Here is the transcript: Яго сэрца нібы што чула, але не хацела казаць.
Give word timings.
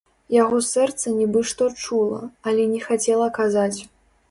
Яго 0.35 0.61
сэрца 0.67 1.13
нібы 1.17 1.43
што 1.51 1.67
чула, 1.83 2.23
але 2.51 2.67
не 2.73 2.83
хацела 2.89 3.31
казаць. 3.39 3.79